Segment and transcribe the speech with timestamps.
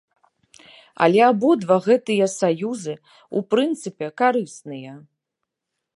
[1.05, 2.95] Але абодва гэтыя саюзы,
[3.37, 4.93] у прынцыпе, карысныя.